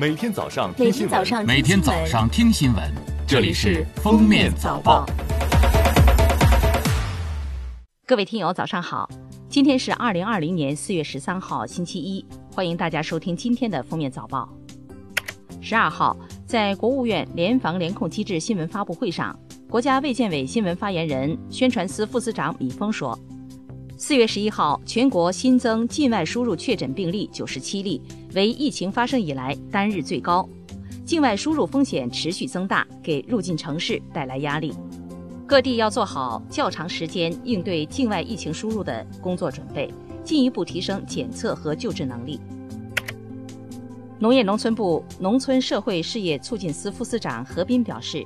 [0.00, 2.94] 每天早上每听新闻，天早上每天早上听新闻，
[3.26, 5.04] 这里是《封面早报》。
[8.06, 9.10] 各位听友，早上好！
[9.48, 12.24] 今天是二零二零年四月十三号，星期一，
[12.54, 14.48] 欢迎大家收听今天的封面早报。
[15.60, 19.36] 十二号，在国务院联防联控机制新闻发布会上，
[19.68, 23.18] 国家卫健委新闻发言人、宣传司副司长米峰说，
[24.00, 28.00] 四月十一号，全国新增境外输入确诊病例九十七例，
[28.32, 30.48] 为疫情发生以来单日最高。
[31.04, 34.72] 境外输入风险持续增大，给入境城市带来压力。
[35.48, 42.38] 各地要做好较长时间应对境外疫情输入的工作准备，进一步提升检测和救治能力。
[44.20, 48.24] 农业农村部农村社会事业促进司副司长何斌表示，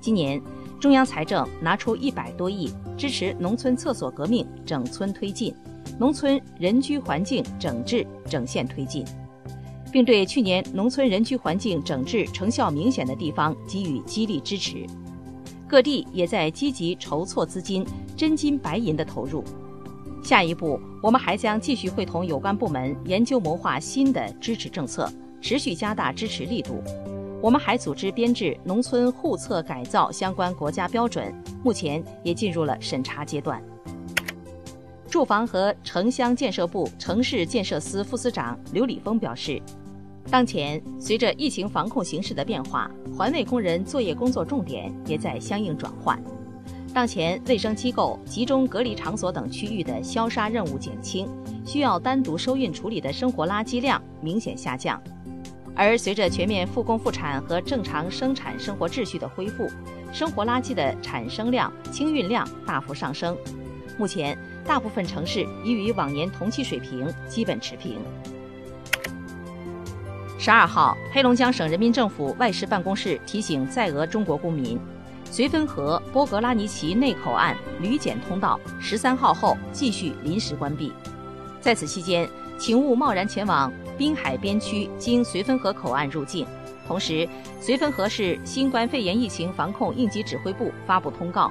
[0.00, 0.42] 今年
[0.84, 5.54] 中央财政拿出一百多亿支持农村厕所革命整村推进，
[5.98, 9.02] 农村人居环境整治整线推进，
[9.90, 14.84] 并对去年农村人居环境整治成效明显的地方给予激励支持。
[15.66, 17.82] 各地也在积极筹措资金，
[18.14, 19.42] 真金白银的投入。
[20.22, 25.10] 下一步，我们还将继续会同有关部门研究谋划新的支持政策，
[25.40, 26.82] 持续加大支持力度。
[27.44, 31.30] 我们还组织编制农村户册改造相关国家标准，
[31.62, 33.62] 目前也进入了审查阶段。
[35.10, 39.60] 住房和城乡建设部城市建设司副司长刘礼峰表示。
[40.30, 46.18] 当前，随着疫情防控形势的变化，环卫工人作业工作重点也在相应转换。
[46.94, 51.28] 当前，卫生机构、集中隔离场所等区域的消杀任务减轻，
[51.66, 54.98] 需要单独收运处理的生活垃圾量明显下降。
[55.76, 59.68] 而随着全面复工复产和正常生产生活秩序的恢复，
[60.12, 63.36] 生活垃圾的产生量、清运量大幅上升。
[63.98, 67.98] 目前，大部分城市已与往年同期水平基本持平。
[70.38, 74.78] 十二号，黑龙江省人民政府外事办公室提醒在俄中国公民，
[75.30, 80.92] 绥芬河波格拉尼奇内口岸旅检通道十三号后继续临时关闭。
[81.60, 86.46] 在此期间，请勿贸然前往滨海边区经绥芬河口岸入境。
[86.86, 87.28] 同时，
[87.60, 91.50] 绥芬河市新冠肺炎疫情防控应急指挥部发布通告，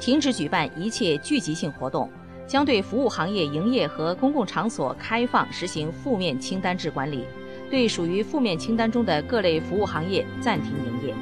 [0.00, 2.10] 停止举办一切聚集性活动，
[2.46, 7.24] 将对服务行业营业和公共场所开放实行负面清单制管理。
[7.70, 11.14] 对属于负面清单中的各类服务行业暂停营业。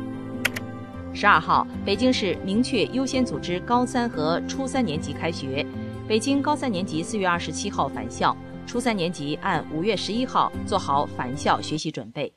[1.15, 5.65] 十二号，北京市明确优先组织高三和初三年级开学。
[6.09, 8.37] 北京高三年级四月二十七号返校，
[8.67, 12.33] 初三年级按五月十一号做好返校学习准备。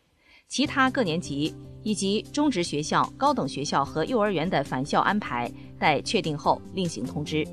[0.47, 7.43] 其他各年级以及中职学校、高等学校和幼儿园的返校安排待确定后另行通知。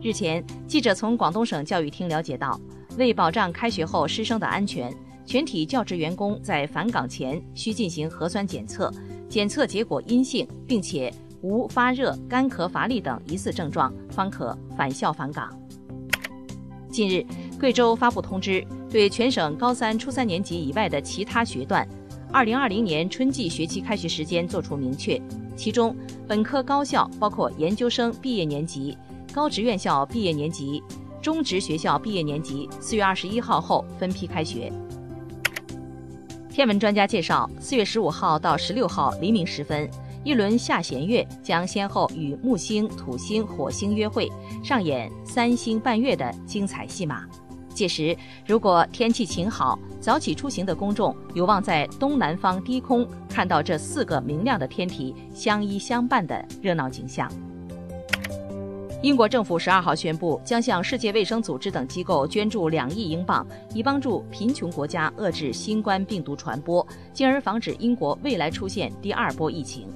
[0.00, 2.58] 日前，记者从广东省教育厅了解到。
[2.96, 4.92] 为保障开学后师生的安全，
[5.24, 8.92] 全体教职员工在返岗前需进行核酸检测，
[9.28, 11.12] 检测结果阴性，并且
[11.42, 15.59] 无发热、干咳、乏力等疑似症状，方可返校返岗。
[16.90, 17.24] 近日，
[17.58, 21.86] 贵州发布通知，对全省高三、初三年级以外的其他学段
[22.32, 25.20] ，2020年春季学期开学时间作出明确。
[25.56, 25.94] 其中，
[26.26, 28.96] 本科高校包括研究生毕业年级、
[29.32, 30.82] 高职院校毕业年级。
[31.22, 34.72] 中职学校毕业年级四月二十一号后分批开学。
[36.48, 39.86] 天文专家介绍，四月十五号到十六号黎明时分，
[40.22, 44.30] 一轮下弦月将先后与木星、土星、火星约会，
[44.62, 47.24] 上演三星伴月的精彩戏码。
[47.72, 48.14] 届时，
[48.46, 57.30] 如果天气晴好，早起出行的公众有望在东南方低空看到这四个明亮的天体相依相伴的热闹景象。
[59.02, 69.88] 英国政府十二号宣布，将向世界卫生组织等机构捐助两亿英镑，以帮助贫穷国家遏制新冠病毒传播，进而防止英国未来出现第二波疫情。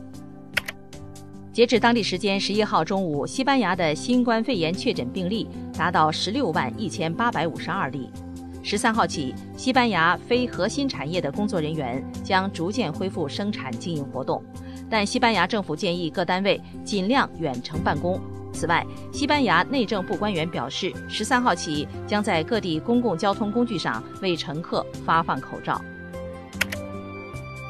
[1.55, 8.11] 截至当地时间十一号中午，西班牙的新冠肺炎确诊病例达到十六万一千八百五十二例。
[8.61, 14.43] 十三号起，西班牙非核心产业的工作人员将逐渐恢复生产经营活动，
[14.91, 18.21] 但西班牙政府建议各单位尽量远程办公。
[18.53, 25.81] 此外，西班牙内政部官员表示，十三号起将在各地公共交通工具上为乘客发放口罩。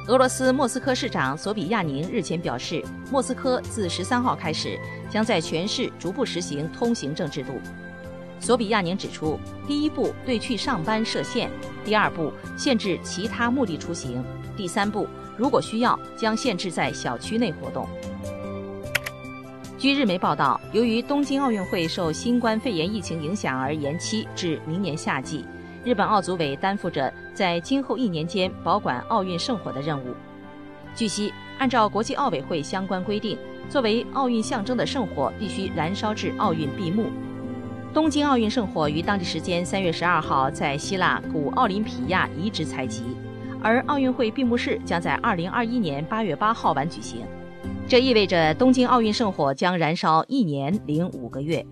[0.06, 4.78] 俄罗斯莫斯科市长索比亚宁日前表示，莫斯科自十三号开始
[5.08, 7.58] 将在全市逐步实行通行证制度。
[8.38, 11.48] 索比亚宁指出，第一步对去上班设限，
[11.86, 14.22] 第二步限制其他目的出行，
[14.54, 15.08] 第三步
[15.38, 17.88] 如果需要将限制在小区内活动。
[19.78, 25.46] 据日媒报道，由于东京奥运会受新冠肺炎疫情影响而延期至明年夏季，
[25.84, 30.14] 日本奥组委担负着在今后一年间保管奥运圣火的任务。
[30.94, 33.36] 据悉，按照国际奥委会相关规定，
[33.69, 37.06] 作为奥运象征的圣火必须燃烧至奥运闭幕。
[37.92, 43.02] 东京奥运圣火于当地时间三月十二号在希腊古奥林匹亚遗址采集，
[43.62, 47.20] 而奥运会闭幕式将在二零二一年八月八号晚举行。
[47.86, 51.64] 这意味着东京奥运圣火将燃烧一年零五个月。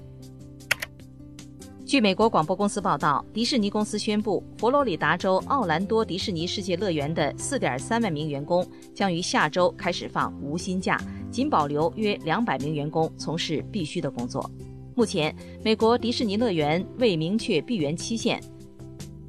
[1.92, 10.98] 据美国广播公司报道，迪士尼公司宣布，佛罗里达州奥兰多迪士尼世界乐园的4.3万名员工将于下周开始放无薪假，
[11.30, 14.50] 仅保留约200名员工从事必须的工作。
[14.94, 18.42] 目前，美国迪士尼乐园未明确闭园期限。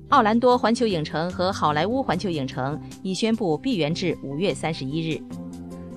[0.08, 5.22] 奥兰多环球影城和好莱坞环球影城已宣布闭园至五月三十一日。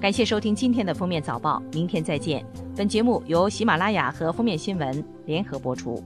[0.00, 2.44] 感谢收听今天的封面早报，明天再见。
[2.74, 6.02] 本节目由喜马拉雅和封面新闻联合播出。